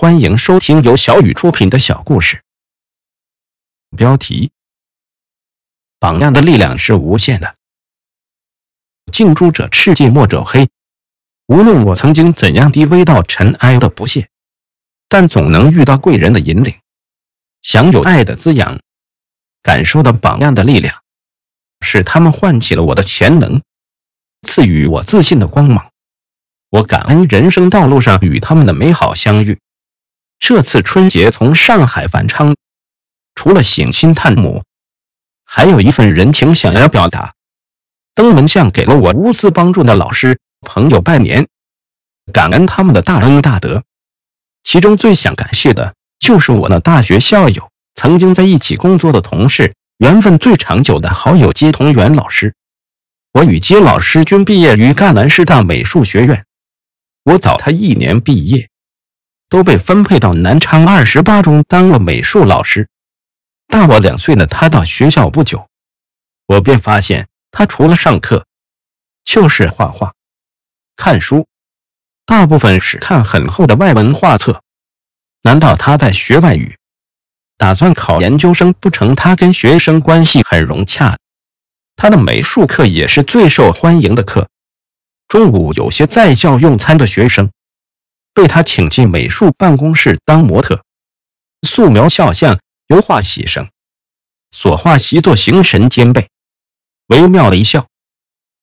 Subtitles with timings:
[0.00, 2.40] 欢迎收听由小雨出品的小故事。
[3.96, 4.52] 标题：
[5.98, 7.56] 榜样的力量是无限的。
[9.10, 10.68] 近朱者赤，近墨者黑。
[11.48, 14.28] 无论我曾经怎样低微到尘埃的不屑，
[15.08, 16.78] 但总能遇到贵人的引领，
[17.60, 18.78] 享有爱的滋养，
[19.64, 21.02] 感受到榜样的力量，
[21.80, 23.62] 是他们唤起了我的潜能，
[24.42, 25.90] 赐予我自信的光芒。
[26.70, 29.58] 我感恩人生道路上与他们的美好相遇。
[30.38, 32.56] 这次春节从上海返昌，
[33.34, 34.62] 除了省亲探母，
[35.44, 37.34] 还有一份人情想要表达。
[38.14, 41.48] 登门向给了我无私帮助的老师朋友拜年，
[42.32, 43.84] 感恩他们的大恩大德。
[44.62, 52.54] 其中最想感谢的就是我的大学校友，曾经在一起工作的同事，缘分最长久的好友接同源老师。
[53.32, 56.44] 我与接老师均毕业于赣南师大美术学院，
[57.24, 58.68] 我早他一年毕业。
[59.48, 62.88] 都被分配到南昌二十八中当了美术老师。
[63.66, 65.68] 大我两岁的他到学校不久，
[66.46, 68.46] 我便发现他除了上课，
[69.24, 70.14] 就是画画、
[70.96, 71.46] 看书，
[72.24, 74.62] 大部分是看很厚的外文画册。
[75.42, 76.78] 难道他在学外语，
[77.56, 79.14] 打算考研究生不成？
[79.14, 81.18] 他跟学生关系很融洽，
[81.94, 84.48] 他的美术课也是最受欢迎的课。
[85.28, 87.50] 中午有些在校用餐的学生。
[88.38, 90.84] 被他请进美术办公室当模特，
[91.66, 93.68] 素描、肖像、油画、写生，
[94.52, 96.30] 所画习作形神兼备，
[97.08, 97.88] 惟妙惟肖，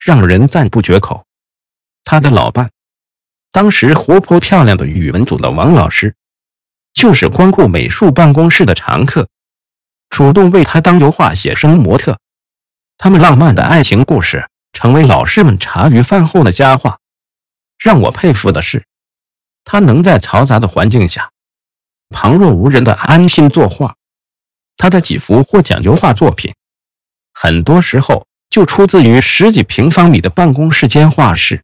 [0.00, 1.24] 让人赞不绝口。
[2.02, 2.72] 他的老伴，
[3.52, 6.16] 当时活泼漂亮的语文组的王老师，
[6.92, 9.28] 就是光顾美术办公室的常客，
[10.08, 12.18] 主动为他当油画写生模特。
[12.98, 16.98] 他们浪漫的爱情故事成为老师们茶余饭后的佳话。
[17.78, 18.84] 让我佩服的是。
[19.64, 21.30] 他能在嘈杂的环境下，
[22.08, 23.96] 旁若无人的安心作画。
[24.76, 26.54] 他的几幅获奖油画作品，
[27.34, 31.62] 很多时候就出自于十几平方米的办公室兼画室。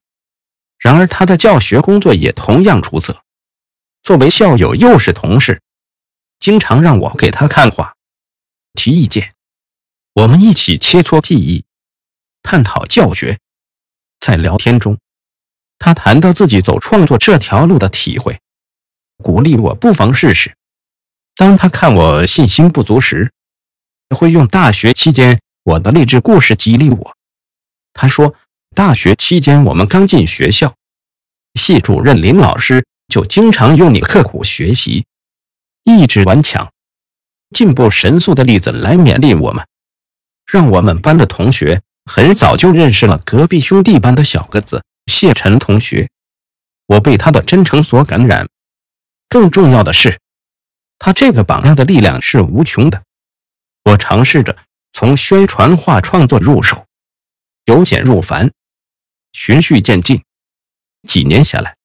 [0.78, 3.22] 然而，他的教学工作也同样出色。
[4.02, 5.62] 作为校友又是同事，
[6.38, 7.96] 经常让我给他看画、
[8.74, 9.32] 提意见，
[10.12, 11.64] 我们一起切磋技艺，
[12.42, 13.38] 探讨教学。
[14.20, 14.98] 在聊天中。
[15.78, 18.40] 他谈到自己走创作这条路的体会，
[19.22, 20.56] 鼓励我不妨试试。
[21.34, 23.30] 当他看我信心不足时，
[24.14, 27.16] 会用大学期间我的励志故事激励我。
[27.92, 28.34] 他说，
[28.74, 30.74] 大学期间我们刚进学校，
[31.54, 35.06] 系主任林老师就经常用你刻苦学习、
[35.84, 36.72] 意志顽强、
[37.50, 39.66] 进步神速的例子来勉励我们，
[40.46, 44.82] 让我们班的同学很早就认识了隔壁兄弟班的小个子。
[45.06, 46.10] 谢晨同学，
[46.86, 48.48] 我被他的真诚所感染。
[49.28, 50.20] 更重要的是，
[50.98, 53.04] 他这个榜样的力量是无穷的。
[53.84, 54.58] 我尝试着
[54.92, 56.86] 从宣传画创作入手，
[57.64, 58.52] 由简入繁，
[59.32, 60.22] 循序渐进。
[61.06, 61.76] 几年下来，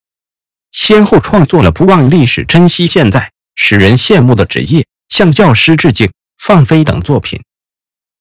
[0.71, 3.19] 先后创作了《不忘历史，珍惜现在》
[3.55, 4.79] 《使人羡慕的职业》
[5.09, 7.43] 《向教师致敬》《放飞》等作品。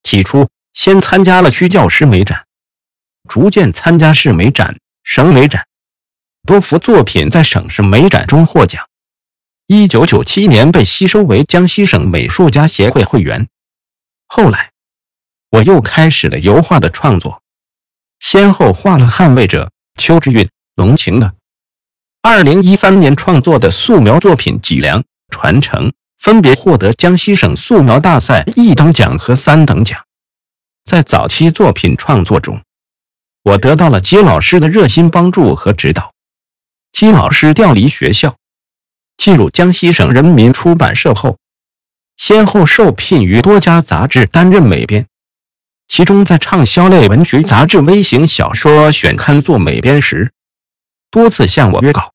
[0.03, 2.45] 起初，先参加了区教师美展，
[3.27, 4.77] 逐渐参加市美展。
[5.03, 5.67] 省美展
[6.45, 8.87] 多幅作品在省市美展中获奖。
[9.67, 13.47] 一九九七年被吸收为江西省美术家协会会员。
[14.27, 14.71] 后来，
[15.49, 17.41] 我又开始了油画的创作，
[18.19, 19.65] 先后画了《捍卫者》
[20.01, 20.45] 《邱之韵》
[20.75, 21.33] 《龙情》的。
[22.21, 30.05] 二零一三年创作的素描作品《脊梁传承》分别获得江西省素描大赛一等奖和三等奖。
[30.83, 32.61] 在早期作品创作中，
[33.43, 36.13] 我得到了金老师的热心帮助和指导。
[36.91, 38.35] 金老师调离学校，
[39.17, 41.39] 进入江西省人民出版社后，
[42.17, 45.07] 先后受聘于多家杂志担任美编，
[45.87, 50.31] 其中在畅销类文学杂志《微型小说选刊》做美编时，
[51.09, 52.13] 多次向我约稿，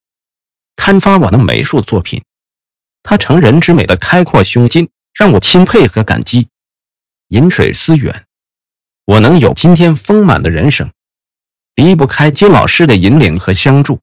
[0.76, 2.22] 刊发我的美术作品。
[3.02, 6.48] 他成人之美的开阔胸襟，让我钦佩和感激。
[7.28, 8.26] 饮水思源，
[9.04, 10.90] 我能有今天丰满的人生。
[11.76, 14.00] 离不开金老师的引领和相助。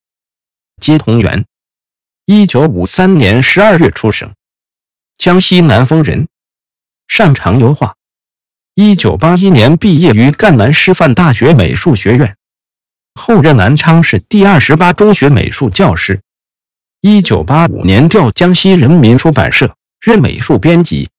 [0.79, 1.47] 金同源，
[2.25, 4.35] 一九五三年十二月出生，
[5.17, 6.27] 江西南丰人，
[7.07, 7.95] 擅长油画。
[8.75, 12.37] 一九八一年毕业于赣南师范大学美术学院，
[13.15, 16.21] 后任南昌市第二十八中学美术教师。
[17.01, 21.09] 一九八五年调江西人民出版社任美术编辑，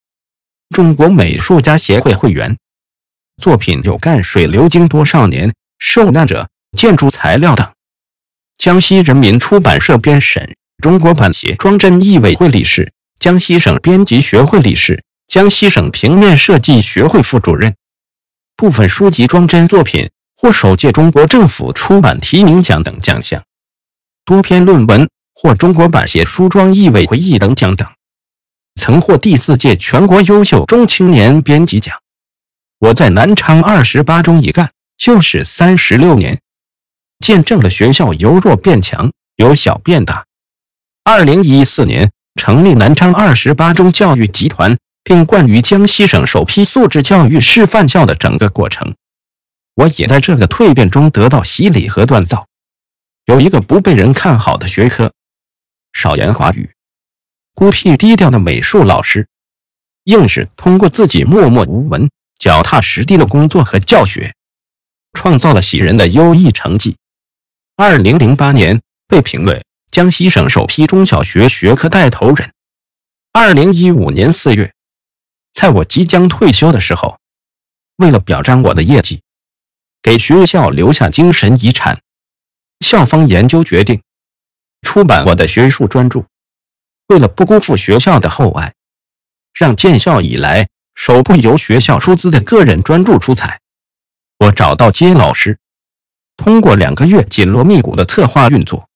[0.71, 2.56] 中国美术家协会会员。
[3.43, 5.51] 作品有《赣水流经多少年》。
[5.87, 7.75] 受难者、建筑材料等，
[8.57, 17.77] 江西人民出版社编审中国版协装帧艺委会理事，江西省编辑学会理事，江西省平面设计学会副主任。
[18.57, 23.45] 部分书籍装帧作品获首届中国政府出版提名奖等奖项，
[24.25, 27.87] 多篇论文获中国版协书装艺委会一等奖等，
[28.75, 31.99] 曾获第四届全国优秀中青年编辑奖。
[32.79, 36.41] 我在南昌二十八中一干就是三十六年，
[37.19, 40.26] 见证了学校由弱变强，由小变大。
[41.02, 44.79] 二零一四年成立南昌二十八中教育集团。
[45.06, 48.94] 并冠于江西省首批素质教育示范校的整个过程，
[49.75, 52.46] 我也在这个蜕变中得到洗礼和锻造。
[53.26, 55.12] 有一个不被人看好的学科，
[55.93, 56.70] 少言寡语、
[57.52, 59.29] 孤僻低调的美术老师，
[60.05, 62.08] 硬是通过自己默默无闻、
[62.38, 64.32] 脚踏实地的工作和教学，
[65.15, 66.97] 创造了喜人的优异成绩。
[67.77, 72.53] 二零零八年被评为江西省首批中小学学科带头人。
[73.33, 74.73] 二零一五年四月。
[75.55, 77.19] 在我即将退休的时候，
[77.97, 79.23] 为了表彰我的业绩，
[80.03, 82.01] 给学校留下精神遗产，
[82.81, 84.03] 校方研究决定
[84.83, 86.27] 出版我的学术专著。
[87.07, 88.75] 为了不辜负学校的厚爱，
[89.53, 93.61] 让建校以来首部由学校出资的个人专著出彩，
[94.44, 95.58] 我找到接老师，
[96.37, 98.91] 通过两个月紧锣密鼓的策划运作，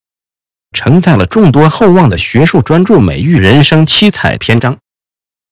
[0.73, 4.77] 承载了众多厚望的学术专著《美育人生》七彩篇章。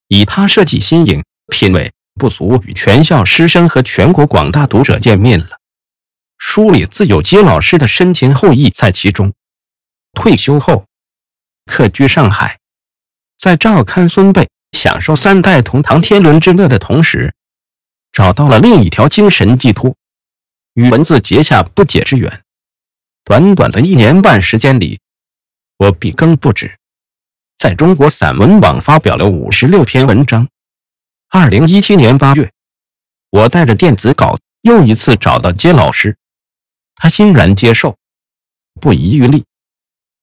[0.07, 5.57] 以他设计新颖，品味不俗，与全校师生和全国广大读者见面了。
[6.37, 9.33] 书里自有接老师的深情厚谊在其中。
[10.13, 10.85] 退休后，
[11.65, 12.59] 客居上海，
[13.39, 17.33] 在照看孙辈、享受三代同堂天伦之乐的同时，
[18.17, 19.95] 找到了另一条精神寄托，
[20.73, 22.41] 与文字结下不解之缘。
[23.23, 24.99] 短短的一年半时间里，
[25.77, 26.79] 我笔耕不止。
[27.59, 30.49] 在中国散文网发表了五十六篇文章。
[31.29, 32.51] 二零一七年八月，
[33.29, 36.17] 我带着电子稿又一次找到接老师，
[36.95, 37.97] 他欣然接受，
[38.81, 39.45] 不遗余力，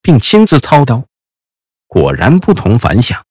[0.02, 1.05] 并亲自操刀。
[1.87, 3.25] 果然不同凡响。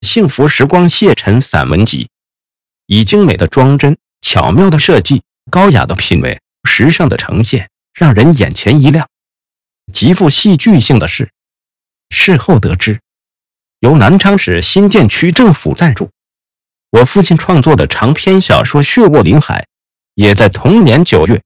[0.00, 2.08] 幸福时光谢晨散文集，
[2.94, 9.08] 以精美的装帧、巧妙的设计、高雅的品味、时尚的呈现，让人眼前一亮。
[9.94, 11.30] 极富戏剧性的是，
[12.10, 13.00] 事后得知。
[13.80, 16.10] 由南昌市新建区政府赞助，
[16.90, 19.62] 我父亲创作的长篇小说《血卧林海》，
[20.12, 21.40] 也在同年九月，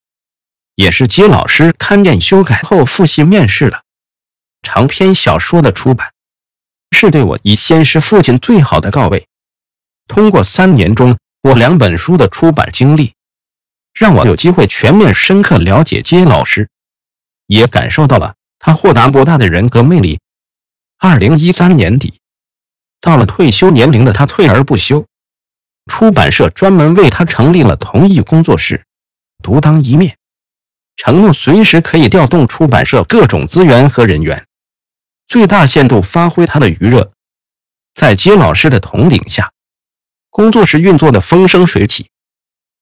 [0.75, 3.85] 也是接老师勘验修改后复习面试了。
[4.63, 6.11] 长篇小说的出版，
[6.91, 9.29] 是对我以先师父亲最好的告慰。
[10.09, 11.17] 通过三年中
[11.47, 13.15] 我两本书的出版经历，
[13.95, 16.69] 让我有机会全面深刻了解金老师，
[17.47, 20.19] 也感受到了他豁达博大的人格魅力。
[20.99, 22.19] 二零一三年底。
[23.01, 25.07] 到了退休年龄的他退而不休，
[25.89, 28.85] 出版社专门为他成立了同一工作室，
[29.41, 30.17] 独当一面，
[30.97, 34.49] 承诺随时可以调动出版社各种资源和人员，
[35.29, 37.13] 最大限度发挥他的余热。
[37.95, 39.53] 在接老师的统领下，
[40.37, 42.11] 工作室运作的风生水起，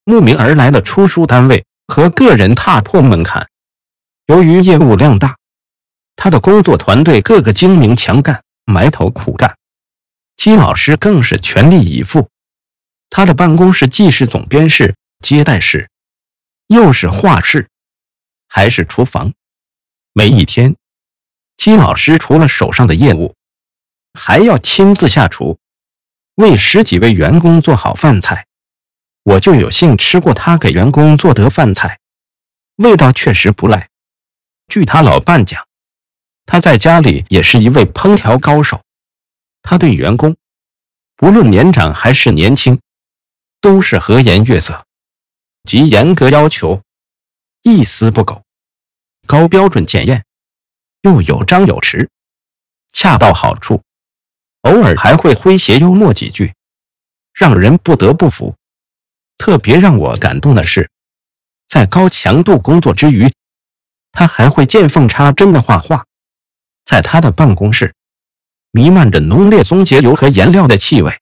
[0.02, 3.48] 慕名而来的出书单位和个人踏破门槛。
[4.26, 5.36] 由于业务量大，
[6.16, 9.56] 他的工作团队个个精明强干，埋头苦干。
[10.36, 12.28] 金老师更是全力以赴，
[13.08, 15.88] 他的办公室既是总编室、接待室，
[16.66, 17.68] 又是画室，
[18.48, 19.32] 还是厨房。
[20.12, 20.74] 每一天，
[21.56, 23.36] 金老师除了手上的业务，
[24.12, 25.60] 还要亲自下厨，
[26.34, 28.46] 为十几位员工做好饭菜。
[29.22, 31.98] 我就有幸吃过他给员工做的饭菜，
[32.76, 33.88] 味道确实不赖。
[34.68, 35.66] 据他老伴讲，
[36.44, 38.82] 他在家里也是一位烹调高手。
[39.62, 40.36] 他对员工，
[41.16, 42.82] 不论年长还是年轻，
[43.62, 44.84] 都是和颜悦色，
[45.62, 46.82] 极严格要求，
[47.62, 48.42] 一丝不苟，
[49.26, 50.26] 高标准检验，
[51.00, 52.10] 又有张有弛，
[52.92, 53.82] 恰到好处，
[54.64, 56.54] 偶尔还会诙谐幽默几句，
[57.34, 58.56] 让人不得不服。
[59.36, 60.90] 特别让我感动的是，
[61.66, 63.30] 在高强度工作之余，
[64.10, 66.06] 他还会见缝插针的画画，
[66.84, 67.94] 在他的办公室。
[68.70, 71.20] 弥漫着浓烈松节油和颜料的气味，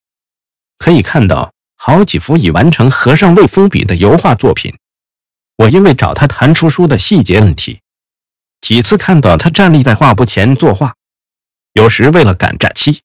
[0.79, 4.79] 可以看到好几幅已完成、合上未封笔的油画作品。
[5.57, 7.81] 我因为找他谈出书的细节问题，
[8.61, 10.95] 几次看到他站立在画布前作画。
[11.73, 13.03] 有时为了赶假期，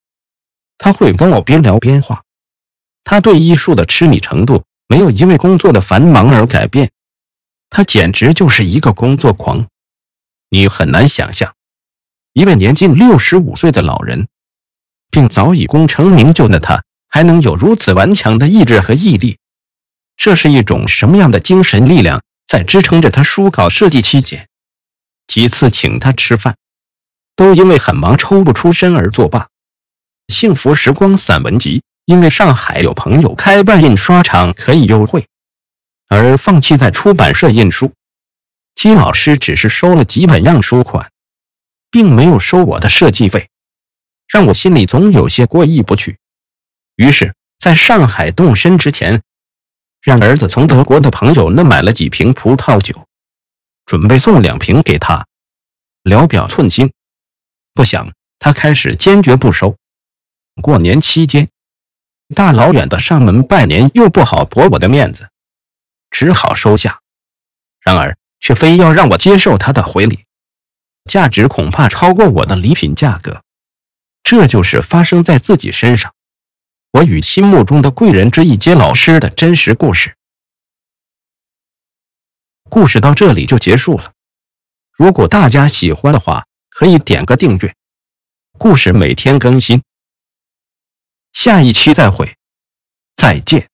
[0.77, 2.23] 他会跟我边聊边画。
[3.03, 6.91] 他对艺术的痴迷程度没有因为工作的繁忙而改变，
[7.69, 9.67] 他简直就是一个工作狂。
[10.49, 11.53] 你很难想象。
[12.33, 14.27] 一位年近六十五岁的老人，
[15.09, 19.39] 并早已功成名就的他，还能有如此顽强的意志和毅力，
[20.15, 24.47] 这是一种什么样的精神力量在支撑着他书稿设计期间？
[25.25, 26.57] 几次请他吃饭，
[27.35, 29.39] 都因为很忙抽不出身而作罢。
[30.27, 35.27] 《幸福时光》散文集因为上海有朋友开办印刷厂可以优惠，
[36.07, 37.93] 而放弃在出版社印书。
[38.75, 41.11] 金老师只是收了几本样书款，
[41.89, 43.49] 并没有收我的设计费，
[44.27, 46.17] 让我心里总有些过意不去。
[46.95, 49.23] 于是，在上海动身之前，
[50.01, 53.07] 让儿子从德国的朋友那买了几瓶葡萄酒，
[53.85, 55.25] 准备送两瓶给他，
[56.03, 56.91] 聊表寸心。
[57.73, 59.77] 不想他开始坚决不收。
[60.61, 61.49] 过年期间，
[62.35, 65.29] 大老远的上门拜年又不好驳我的面子，
[66.11, 67.01] 只好收下。
[67.79, 68.17] 然而。
[68.39, 70.23] 却非要让我接受他的回礼，
[71.05, 73.43] 价值恐怕超过我的礼品价格。
[74.21, 76.13] 这就是发生在自己身上，
[76.91, 80.15] 我与心目中的贵人之一接老师的真实故事。
[82.69, 84.13] 故事到这里就结束了。
[84.91, 87.73] 如果大家喜欢的话，可以点个订阅。
[88.59, 89.81] 故事每天更新，
[91.33, 92.35] 下一期再会，
[93.15, 93.67] 再见。